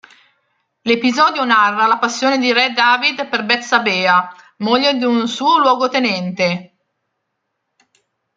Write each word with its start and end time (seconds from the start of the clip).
L'episodio 0.81 1.45
narra 1.45 1.85
la 1.85 1.99
passione 1.99 2.39
di 2.39 2.51
Re 2.51 2.71
David 2.71 3.29
per 3.29 3.45
Betsabea, 3.45 4.35
moglie 4.57 4.95
di 4.97 5.05
un 5.05 5.27
suo 5.27 5.59
luogotenente. 5.59 6.77